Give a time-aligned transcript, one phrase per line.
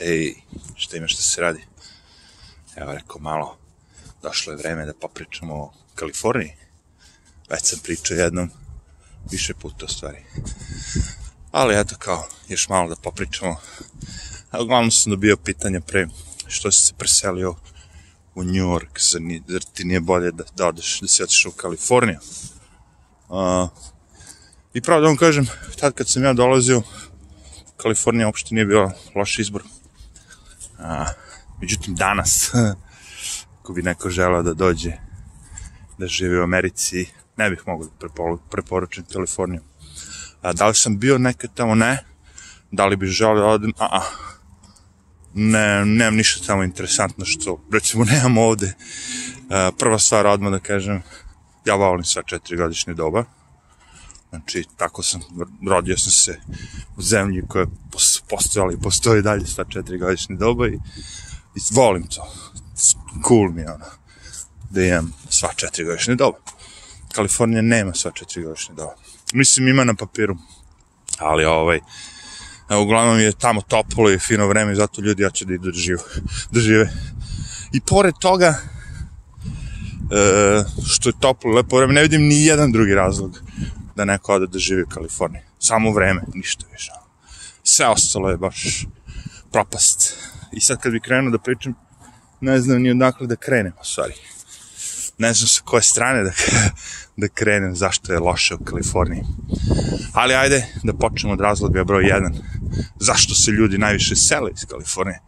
[0.00, 0.34] Ej,
[0.76, 1.64] šta ima šta se radi?
[2.76, 3.58] Evo rekao malo,
[4.22, 6.52] došlo je vreme da popričamo o Kaliforniji.
[7.50, 8.50] Već sam pričao jednom,
[9.30, 10.24] više puta u stvari.
[11.52, 13.56] Ali eto kao, još malo da popričamo.
[14.50, 16.06] A uglavnom sam dobio pitanje pre
[16.46, 17.54] što si se preselio
[18.34, 21.50] u New York, zar, ni, zar ti nije bolje da, da odeš, da si otišao
[21.50, 22.18] u Kaliforniju.
[23.28, 23.68] Uh,
[24.74, 25.46] I pravo da vam kažem,
[25.80, 26.82] tad kad sam ja dolazio,
[27.76, 29.62] Kalifornija uopšte nije bila loš izbor.
[30.80, 31.06] A,
[31.60, 32.50] međutim, danas,
[33.60, 34.92] ako bi neko želeo da dođe
[35.98, 37.06] da živi u Americi,
[37.36, 38.08] ne bih mogao da
[38.50, 39.60] preporučim Kaliforniju.
[40.42, 41.74] A, da li sam bio nekad tamo?
[41.74, 42.04] Ne.
[42.70, 43.72] Da li bih želeo da odem?
[43.78, 44.02] A, a.
[45.34, 48.74] Ne, nemam ništa tamo interesantno što, recimo, nemam ovde.
[49.50, 51.02] A, prva stvar, odmah da kažem,
[51.64, 53.39] ja volim sva četiri godišnje doba
[54.30, 55.20] Znači, tako sam,
[55.68, 56.40] rodio sam se
[56.96, 57.68] u zemlji koja je
[58.28, 60.72] postojala postoji dalje sva četiri godišnje doba i,
[61.54, 62.32] i volim to.
[63.28, 63.84] Cool mi je ono,
[64.70, 66.38] da imam sva četiri godišnje doba.
[67.12, 68.94] Kalifornija nema sva četiri godišnje doba.
[69.32, 70.36] Mislim, ima na papiru,
[71.18, 71.80] ali ovaj,
[72.82, 76.02] uglavnom je tamo toplo i fino vreme zato ljudi ću da idu da žive.
[76.50, 76.90] Da žive.
[77.72, 78.54] I pored toga,
[80.10, 83.40] e, što je toplo, lepo vreme, ne vidim ni jedan drugi razlog
[83.96, 85.42] da neko ode da živi u Kaliforniji.
[85.58, 86.90] Samo vreme, ništa više.
[87.62, 88.86] Sve ostalo je baš
[89.52, 90.16] propast.
[90.52, 91.74] I sad kad bi krenuo da pričam,
[92.40, 94.14] ne znam ni odakle da krenem, stvari.
[95.18, 96.30] Ne znam sa koje strane da,
[97.22, 99.22] da krenem, zašto je loše u Kaliforniji.
[100.12, 102.34] Ali ajde da počnemo od razloga broj 1.
[103.00, 105.20] Zašto se ljudi najviše sele iz Kalifornije?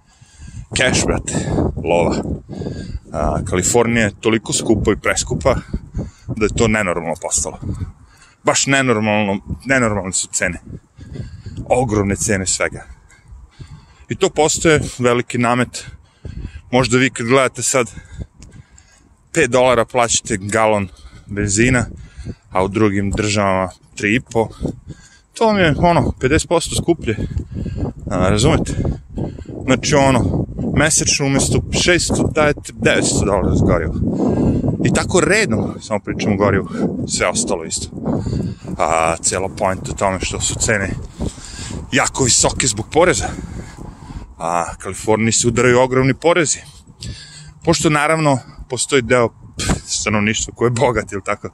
[0.76, 1.32] Cash, brate,
[1.84, 2.22] lova.
[3.12, 5.56] A, Kalifornija je toliko skupa i preskupa
[6.36, 7.58] da je to nenormalno postalo
[8.44, 10.60] baš nenormalno, nenormalne su cene.
[11.68, 12.86] Ogromne cene svega.
[14.08, 15.86] I to postoje veliki namet.
[16.70, 17.90] Možda vi kad gledate sad
[19.32, 20.88] 5 dolara plaćate galon
[21.26, 21.86] benzina,
[22.50, 24.48] a u drugim državama 3,5.
[25.34, 27.16] To vam je ono 50% skuplje.
[28.10, 28.72] A, razumete?
[29.64, 33.94] Znači ono, mesečno umesto 600 dajete 900 dolara za gorivo.
[34.84, 36.68] I tako redom, samo pričamo gorivo,
[37.08, 37.88] sve ostalo isto.
[38.78, 40.90] A cijela point u tome što su cene
[41.92, 43.28] jako visoke zbog poreza.
[44.38, 46.58] A Kaliforniji se udaraju ogromni porezi.
[47.64, 48.38] Pošto naravno
[48.68, 49.28] postoji deo
[49.86, 51.50] stanovništva koje je bogat, ili tako,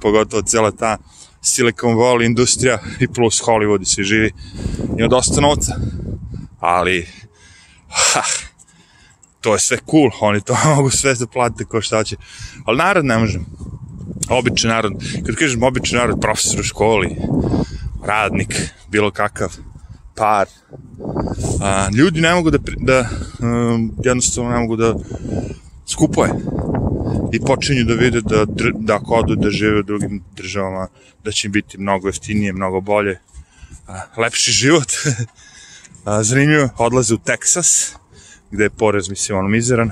[0.00, 0.98] pogotovo cijela ta
[1.42, 4.32] Silicon Valley industrija i plus Hollywood i svi živi,
[4.98, 5.74] ima dosta novca.
[6.60, 7.08] Ali,
[7.88, 8.22] ha,
[9.40, 12.16] to je sve cool, oni to mogu sve da plate ko šta će.
[12.64, 13.38] Ali narod ne može.
[14.30, 14.92] Običan narod,
[15.26, 17.16] kad kažem običan narod, profesor u školi,
[18.04, 19.56] radnik, bilo kakav,
[20.16, 20.46] par,
[21.62, 23.08] a, ljudi ne mogu da, da
[23.40, 24.94] um, jednostavno ne mogu da
[25.86, 26.30] skupuje
[27.32, 28.44] i počinju da vide da,
[28.74, 30.88] da ako odu da žive u drugim državama,
[31.24, 33.20] da će im biti mnogo jeftinije, mnogo bolje,
[33.86, 34.92] a, lepši život.
[36.04, 37.94] a, zanimljivo, odlaze u Teksas,
[38.50, 39.90] gde je porez, mislim, ono, mizeran,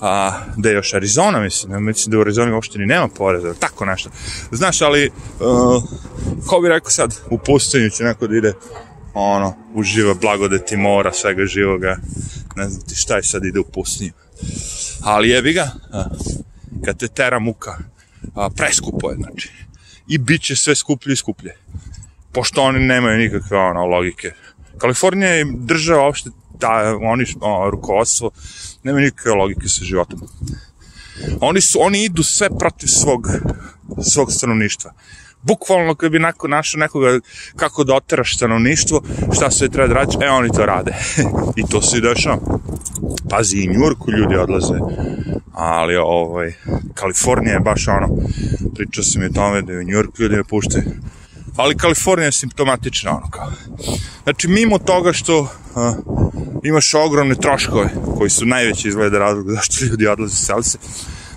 [0.00, 3.84] a da je još Arizona, mislim, mislim da u Arizoni uopšte ni nema poreza, tako
[3.84, 4.10] nešto.
[4.52, 5.82] Znaš, ali, uh,
[6.46, 8.52] ko bi rekao sad, u pustinju će neko da ide,
[9.14, 11.96] ono, uživa blagodeti mora, svega živoga,
[12.56, 14.12] ne znam ti šta je sad ide u pustinju.
[15.02, 16.04] Ali jebi ga, a,
[16.84, 17.78] kad te tera muka,
[18.34, 19.52] a, preskupo je, znači.
[20.08, 21.56] I bit će sve skuplje i skuplje.
[22.32, 24.32] Pošto oni nemaju nikakve, ono, logike.
[24.78, 26.30] Kalifornija je država uopšte
[26.60, 28.30] da, oni, o, rukovodstvo,
[28.82, 30.20] nema nikakve logike sa životom.
[31.40, 33.28] Oni, su, oni idu sve protiv svog,
[34.02, 34.92] svog stanovništva.
[35.42, 37.18] Bukvalno kad bi neko našao nekoga
[37.56, 39.02] kako da oteraš stanovništvo,
[39.32, 40.94] šta sve treba da radiš, e oni to rade.
[41.60, 42.38] I to se i dešava.
[43.30, 44.78] Pazi, i Njurku ljudi odlaze,
[45.52, 46.52] ali ovaj,
[46.94, 48.08] Kalifornija je baš ono,
[48.74, 50.84] pričao sam i o tome da je u Njurku ljudi ne puštaju
[51.56, 53.52] ali Kalifornija je simptomatična ono kao.
[54.22, 55.48] Znači, mimo toga što uh,
[56.66, 60.78] imaš ogromne troškove, koji su najveći izgleda razlog zašto ljudi odlaze seli se,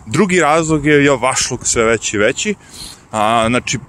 [0.06, 2.56] drugi razlog je jo vašluk sve veći i veći,
[3.12, 3.80] a, znači,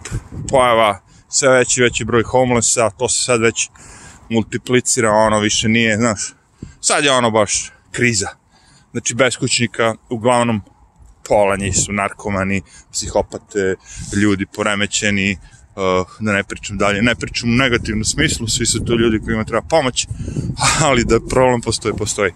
[0.49, 3.69] pojava sve veći i veći broj homelessa, to se sad već
[4.29, 6.35] multiplicira, ono više nije, znaš,
[6.81, 8.29] sad je ono baš kriza.
[8.91, 10.63] Znači, beskućnika uglavnom
[11.29, 12.63] pola njih su narkomani,
[12.93, 13.75] psihopate,
[14.23, 15.39] ljudi poremećeni,
[16.21, 19.63] da ne pričam dalje, ne pričam u negativnom smislu, svi su to ljudi kojima treba
[19.63, 20.07] pomoć,
[20.89, 22.33] ali da problem postoji, postoji.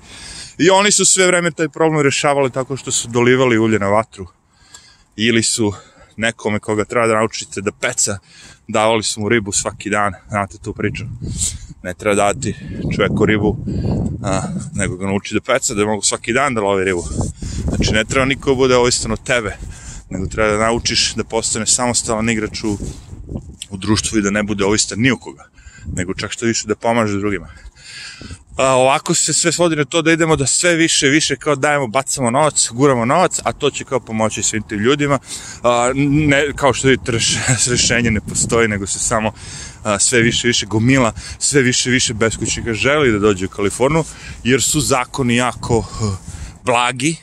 [0.58, 4.26] I oni su sve vreme taj problem rešavali tako što su dolivali ulje na vatru
[5.16, 5.72] ili su
[6.16, 8.18] nekome koga treba da naučite da peca,
[8.68, 11.04] davali su mu ribu svaki dan, znate tu priču.
[11.82, 12.54] Ne treba dati
[12.96, 13.56] čoveku ribu,
[14.22, 14.42] a,
[14.74, 17.04] nego ga nauči da peca, da mogu svaki dan da lovi ribu.
[17.68, 19.56] Znači, ne treba niko da bude ovistan od tebe,
[20.10, 22.78] nego treba da naučiš da postane samostalan igrač u,
[23.74, 25.10] u društvu i da ne bude ovistan ni
[25.96, 27.48] nego čak što više da pomaže drugima
[28.56, 31.86] a, ovako se sve svodi na to da idemo da sve više više kao dajemo,
[31.86, 35.18] bacamo novac, guramo novac, a to će kao pomoći svim tim ljudima.
[35.62, 37.12] A, ne, kao što vidite,
[37.70, 39.32] rešenje ne postoji, nego se samo
[39.84, 44.04] a, sve više više gomila, sve više više beskućnika želi da dođe u Kaliforniju,
[44.44, 45.86] jer su zakoni jako
[46.64, 47.16] blagi,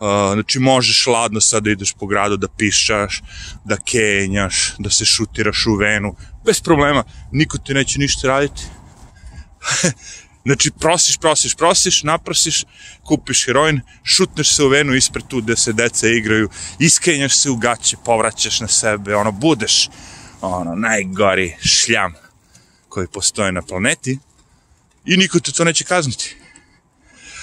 [0.00, 3.22] Uh, znači možeš ladno sad da ideš po gradu da pišaš,
[3.64, 8.62] da kenjaš, da se šutiraš u venu, bez problema, niko ti neće ništa raditi.
[10.44, 12.64] Znači, prosiš, prosiš, prosiš, naprosiš,
[13.04, 16.48] kupiš heroin, šutneš se u venu ispred tu gde se deca igraju,
[16.78, 19.90] iskenjaš se u gaće, povraćaš na sebe, ono, budeš,
[20.40, 22.14] ono, najgori šljam
[22.88, 24.18] koji postoje na planeti
[25.04, 26.36] i niko te to neće kazniti.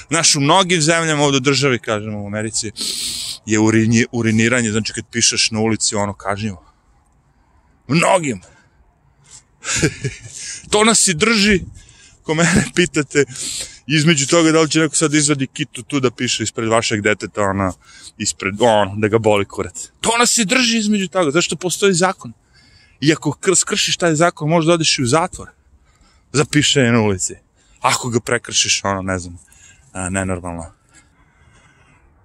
[0.10, 2.72] Znaš, u mnogim zemljama ovdje državi, kažemo u Americi,
[3.46, 6.66] je urinje, uriniranje, znači kad pišeš na ulici, ono, kažnjivo.
[7.88, 8.42] Mnogim.
[10.72, 11.62] to nas i drži
[12.24, 13.25] ko mene pitate,
[13.88, 17.42] između toga da li će neko sad izvadi kitu tu da piše ispred vašeg deteta,
[17.42, 17.72] ona,
[18.18, 19.92] ispred, ono, da ga boli kurac.
[20.02, 22.34] To nas se drži između toga, zašto postoji zakon.
[23.02, 25.50] I ako skršiš taj zakon, možda odeš i u zatvor
[26.34, 27.36] za pišenje na ulici.
[27.81, 29.38] Ako ga prekršiš, ono, ne znam,
[30.09, 30.75] nenormalno.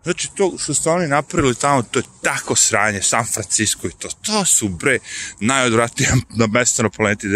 [0.02, 4.08] Znači, to što ste oni napravili tamo, to je tako sranje, San Francisco i to,
[4.22, 4.98] to su, bre,
[5.40, 7.26] najodvratnija na mesta na planeti.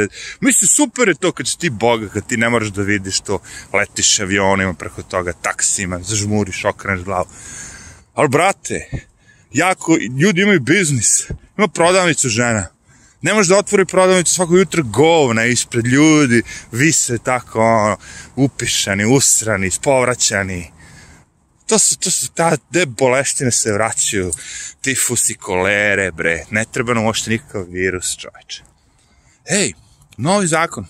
[0.40, 3.38] Mislim, super je to kad si ti boga, kad ti ne moraš da vidiš to,
[3.72, 7.28] letiš avionima preko toga, taksima, zažmuriš, okreneš glavu.
[8.14, 8.88] Ali, brate,
[9.52, 12.66] jako, ljudi imaju biznis, ima prodavnicu žena,
[13.24, 16.42] ne može da otvori prodavnicu svako jutro govna ispred ljudi,
[16.72, 17.96] vise tako, ono,
[18.36, 20.70] upišani, usrani, povraćani,
[21.66, 24.32] to su, to su, ta, te boleštine se vraćaju,
[24.80, 28.62] tifusi, kolere, bre, ne treba nam uopšte nikakav virus, čovječe.
[29.44, 29.72] Ej,
[30.16, 30.86] novi zakon,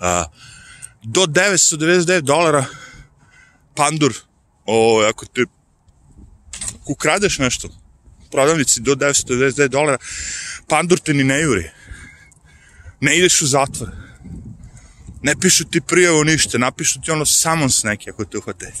[0.00, 0.24] a,
[1.02, 2.64] do 999 dolara
[3.74, 4.14] pandur,
[4.66, 5.44] o, ako te
[6.86, 7.68] ukradeš nešto,
[8.30, 9.98] prodavnici do 999 dolara,
[10.68, 11.70] pandur te ni ne juri.
[13.00, 13.88] Ne ideš u zatvor.
[15.22, 18.72] Ne pišu ti prijavu ništa, napišu ti ono samons neki ako te uhvate.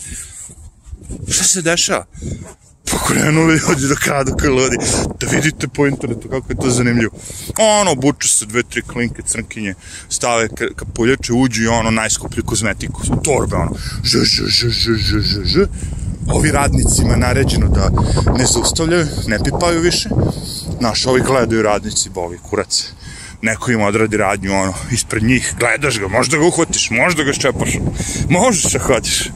[1.28, 2.06] Šta se dešava?
[2.90, 4.76] Pokrenuli ljudi da kradu kao ludi.
[5.20, 7.12] Da vidite po internetu kako je to zanimljivo.
[7.58, 9.74] Ono, buču se dve, tri klinke crnkinje,
[10.08, 13.74] stave kapuljače, uđu i ono, najskuplju kozmetiku, torbe, ono,
[14.04, 15.66] ž, ž, ž, ž, ž, ž, ž.
[16.32, 17.90] Ovi radnicima naređeno da
[18.38, 20.08] ne zaustavljaju, ne pipaju više.
[20.78, 22.92] Znaš, ovi gledaju radnici, boli kurac.
[23.42, 27.70] Neko im odradi radnju, ono, ispred njih, gledaš ga, možda ga uhvatiš, možda ga ščepaš,
[28.28, 29.30] možeš da hoćeš.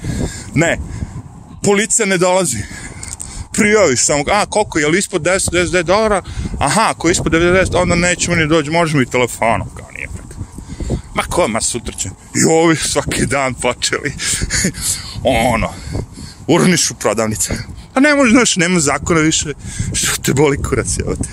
[0.55, 0.79] Ne,
[1.63, 2.59] policija ne dolazi.
[3.53, 6.23] Prijaviš samo, a koliko, je li ispod 10, 10 dolara?
[6.59, 10.43] Aha, ako je ispod 90, onda nećemo ni doći, možemo i telefonom, kao nije preko.
[11.15, 12.09] Ma ko, ma sutra će.
[12.09, 14.13] I ovi svaki dan počeli.
[15.55, 15.69] ono,
[16.47, 17.55] urniš u prodavnice.
[17.95, 19.53] A ne može, znaš, nema zakona više.
[19.93, 21.29] Što te boli kurac, evo te.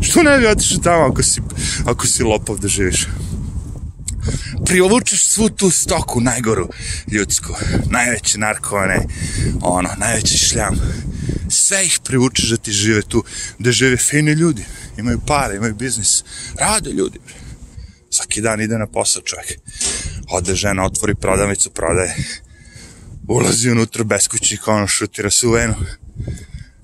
[0.00, 1.40] Što ne bi otišao tamo ako si,
[1.86, 3.06] ako si lopov da živiš?
[4.70, 6.68] privučeš svu tu stoku najgoru
[7.12, 7.54] ljudsku,
[7.86, 9.06] najveće narkovane,
[9.62, 10.74] ono, najveći šljam.
[11.48, 13.24] Sve ih privučeš da ti žive tu,
[13.58, 14.64] da žive fini ljudi,
[14.96, 16.24] imaju pare, imaju biznis,
[16.58, 17.18] rade ljudi.
[18.10, 19.58] Svaki dan ide na posao čovjek.
[20.28, 22.16] Ode žena, otvori prodavnicu, prodaje.
[23.32, 25.54] Ulazi unutra beskućnik, ono, šutira se u.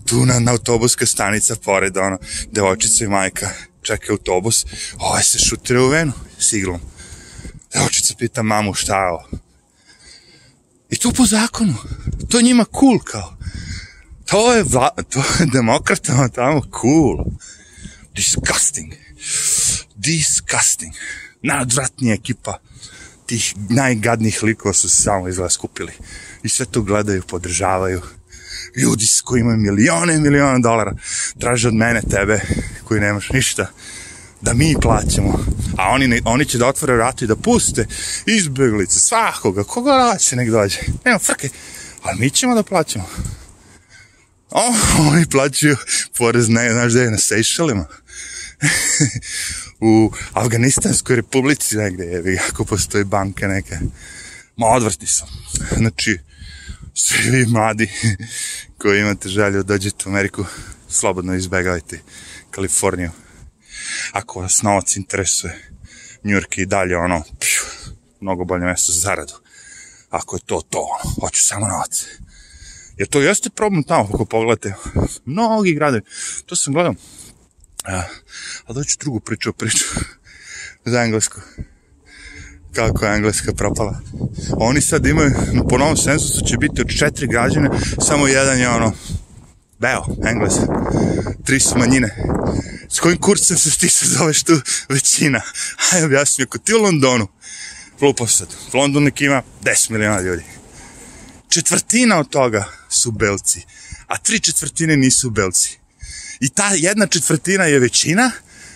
[0.05, 2.19] Tu na, na autobuska stanica, pored, ono,
[2.53, 3.51] devojčica i majka
[3.83, 4.67] čeka autobus.
[4.99, 6.81] Ovo se šutira u venu, s iglom
[7.73, 9.29] Devojčica pita mamu šta je ovo.
[10.91, 11.75] I to po zakonu.
[12.29, 13.37] To je njima cool kao.
[14.25, 17.25] To je, vla, to je demokratama tamo cool.
[18.15, 18.93] Disgusting.
[19.95, 20.95] Disgusting.
[21.43, 22.59] Najodvratnija ekipa
[23.27, 25.93] tih najgadnijih likova su se samo izgleda skupili.
[26.43, 28.03] I sve to gledaju, podržavaju.
[28.77, 30.93] Ljudi s koji imaju milione i milione dolara
[31.41, 32.41] traže od mene, tebe,
[32.85, 33.71] koji nemaš ništa
[34.41, 35.45] da mi plaćamo,
[35.79, 37.87] a oni, oni će da otvore vrata i da puste
[38.27, 41.49] izbjeglice, svakoga, koga raće nek dođe, nema frke,
[42.03, 43.09] ali mi ćemo da plaćamo.
[44.51, 45.77] O, oni plaćaju
[46.19, 47.87] porez, ne, znaš da je na Sejšelima,
[49.81, 53.79] u Afganistanskoj republici negde je, ako postoji banka neka,
[54.57, 55.25] ma odvrti su.
[55.77, 56.19] Znači,
[56.95, 57.91] svi vi mladi
[58.79, 60.45] koji imate želju da dođete u Ameriku,
[60.89, 62.01] slobodno izbegavajte
[62.51, 63.11] Kaliforniju.
[64.13, 65.71] Ako vas novac interesuje,
[66.23, 67.65] je i dalje ono, pšu,
[68.21, 69.33] mnogo bolje mesto za zaradu.
[70.11, 72.07] Ako je to to, ono, hoću samo novac.
[72.97, 74.75] Jer to jeste problem tamo, ako pogledate,
[75.25, 76.03] mnogi gradovi,
[76.47, 76.95] to sam gledao,
[77.87, 78.03] a,
[78.67, 79.85] a doću drugu priču, priču
[80.85, 81.41] za englesku
[82.77, 84.01] kako je Engleska propala.
[84.51, 85.31] Oni sad imaju,
[85.71, 87.71] po novom sensusu će biti od četiri građane,
[88.07, 88.93] samo jedan je ono,
[89.79, 90.55] beo, Engles,
[91.45, 92.17] tri su manjine.
[92.89, 95.41] S kojim kurcem se ti se zoveš tu većina?
[95.91, 97.29] Hajde objasni, ako ti u Londonu,
[98.01, 100.43] lupao sad, London nek ima 10 miliona ljudi.
[101.49, 103.63] Četvrtina od toga su belci,
[104.07, 105.79] a tri četvrtine nisu belci.
[106.41, 108.31] I ta jedna četvrtina je većina,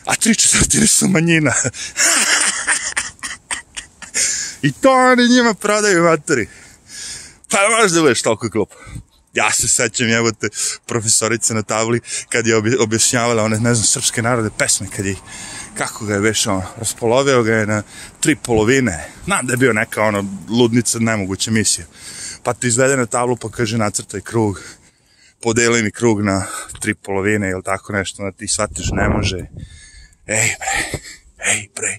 [0.05, 1.55] a tri četvrtine su manjina.
[4.63, 6.49] I to oni njima prodaju materi.
[7.51, 8.71] Pa možeš da budeš toliko glup.
[9.35, 10.49] Ja se sećam, evo te,
[10.87, 15.17] profesorica na tabli, kad je objašnjavala one, ne znam, srpske narode pesme, kad je,
[15.79, 17.83] kako ga je već, ono, raspolovio ga je na
[18.21, 19.09] tri polovine.
[19.25, 21.87] Znam da je bio neka, ono, ludnica, nemoguća misija.
[22.43, 24.61] Pa ti izvede na tablu, pa kaže, nacrtaj krug,
[25.43, 26.47] podeli mi krug na
[26.81, 29.37] tri polovine, ili tako nešto, da ti shvatiš, ne može.
[30.27, 31.01] Ej, bre,
[31.53, 31.99] ej, bre,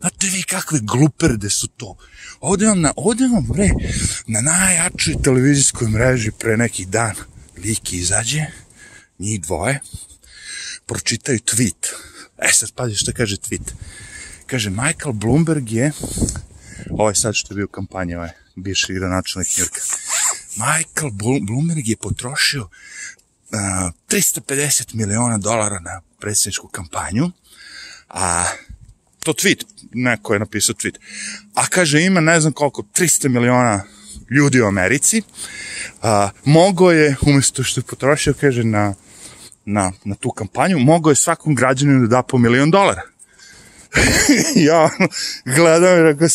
[0.00, 1.96] Znate vi kakve gluperde su to?
[2.40, 3.70] Ovde vam, na, ovde vam bre,
[4.26, 7.14] na najjačoj televizijskoj mreži pre neki dan
[7.64, 8.46] lik izađe,
[9.18, 9.80] njih dvoje,
[10.86, 11.92] pročitaju tweet.
[12.38, 13.72] E sad pazi što kaže tweet.
[14.46, 15.92] Kaže, Michael Bloomberg je,
[16.90, 19.80] ovaj sad što je bio u kampanji, ovaj bivši gradonačelnik Njurka,
[20.56, 21.10] Michael
[21.42, 22.70] Bloomberg je potrošio uh,
[24.08, 27.30] 350 miliona dolara na predsjedničku kampanju,
[28.08, 28.44] a
[29.24, 30.96] to tweet, neko je napisao tweet.
[31.54, 33.84] A kaže, ima ne znam koliko, 300 miliona
[34.30, 35.22] ljudi u Americi.
[36.02, 38.94] A, mogo je, umjesto što je potrošio, kaže, na,
[39.64, 43.02] na, na tu kampanju, mogo je svakom građaninu da da po milion dolara.
[44.68, 44.90] ja
[45.44, 46.28] gledam i rekao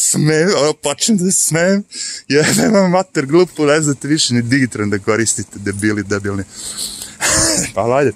[0.64, 1.84] ono, počnem da smem,
[2.28, 6.44] ja nemam mater glupu, ne znate više ni digitron da koristite, debili, debilni.
[7.76, 8.12] pa lajde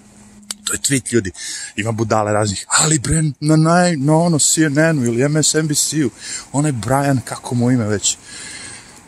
[0.65, 1.31] to je tweet ljudi,
[1.75, 6.09] ima budale raznih, ali bre, na naj, na ono CNN-u ili MSNBC-u,
[6.51, 8.17] onaj Brian, kako mu ime već,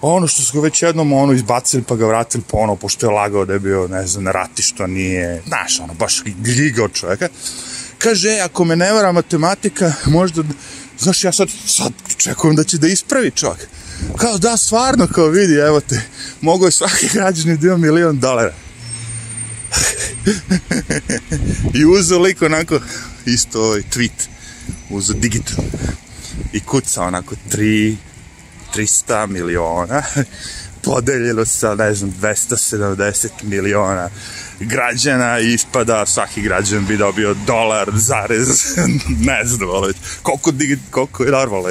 [0.01, 3.11] ono što su ga već jednom ono izbacili pa ga vratili po ono, pošto je
[3.11, 7.27] lagao da je bio, ne znam, na ratištu, nije, znaš, ono, baš gljigao čoveka,
[7.97, 10.43] kaže, ako me ne vara matematika, možda,
[10.99, 13.69] znaš, ja sad, sad čekujem da će da ispravi čovjek.
[14.17, 16.01] Kao, da, stvarno, kao vidi, evo te,
[16.41, 18.53] mogo je svaki građani da ima milion dolara.
[21.79, 22.79] I uzeo lik onako,
[23.25, 24.27] isto ovaj tweet,
[24.89, 25.65] uzeo digital
[26.53, 27.95] i kuca onako 3,
[28.75, 30.03] 300 miliona,
[30.83, 34.09] podeljilo sa, ne znam, 270 miliona
[34.59, 38.77] građana ispada svaki građan bi dobio dolar, zarez,
[39.29, 41.69] ne znam, ali koliko, digit, koliko je normalno.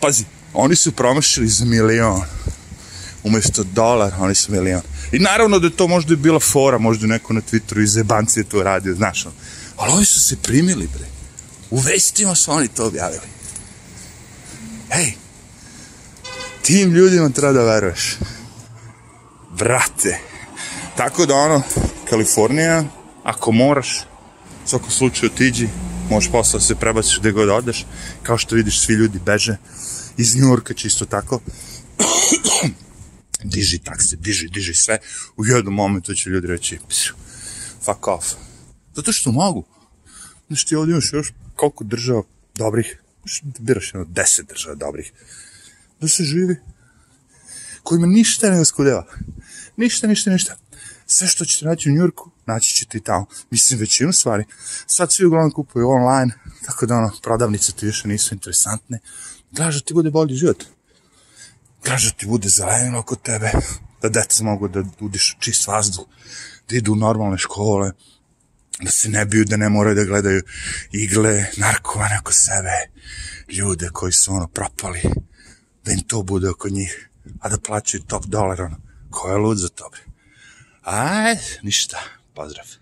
[0.00, 0.24] Pazi,
[0.54, 2.22] oni su promašili za milion
[3.22, 4.82] umjesto dolar, oni su milion.
[5.12, 8.44] I naravno da je to možda je bila fora, možda neko na Twitteru iz Ebancije
[8.44, 9.32] to radio, znaš, on.
[9.76, 11.06] ali ovi su se primili, bre.
[11.70, 13.26] U vestima su oni to objavili.
[14.90, 15.12] Hej,
[16.62, 18.16] tim ljudima treba da veruješ.
[19.50, 20.18] Brate.
[20.96, 21.62] Tako da ono,
[22.10, 22.84] Kalifornija,
[23.22, 24.00] ako moraš,
[24.64, 25.68] u svakom slučaju tiđi,
[26.10, 27.86] možeš posle da se prebaciš gde god odeš,
[28.22, 29.56] kao što vidiš svi ljudi beže
[30.16, 31.40] iz Njurka čisto tako
[33.54, 34.98] diži takse, diži, diži sve,
[35.36, 36.78] u jednom momentu će ljudi reći,
[37.84, 38.26] fuck off.
[38.94, 39.64] Zato što mogu.
[40.46, 42.22] Znaš, ti ovdje imaš još koliko država
[42.54, 43.02] dobrih,
[43.58, 45.12] biraš jedno deset država dobrih,
[46.00, 46.56] da se živi,
[47.82, 49.06] kojima ništa ne oskudeva.
[49.76, 50.56] Ništa, ništa, ništa.
[51.10, 53.26] Sve što ćete naći u Njurku, naći ćete i tamo.
[53.50, 54.44] Mislim, većinu stvari.
[54.86, 56.34] Sad svi uglavnom kupuju online,
[56.66, 58.98] tako da ono, prodavnice ti više nisu interesantne.
[59.52, 60.64] Gledaš da ti bude bolji život
[61.82, 63.50] kaže ti bude zelenilo oko tebe,
[64.02, 66.06] da deca mogu da udišu čist vazduh,
[66.68, 67.92] da idu u normalne škole,
[68.82, 70.42] da se ne biju, da ne moraju da gledaju
[70.92, 72.76] igle, narkovane oko sebe,
[73.52, 75.02] ljude koji su ono propali,
[75.84, 78.76] da im to bude oko njih, a da plaćaju top dolar, ono,
[79.10, 80.09] ko je lud za to, bre?
[80.84, 82.00] Aj, ništa,
[82.32, 82.80] pozdrav.